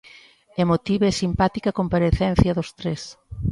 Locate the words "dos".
2.57-2.69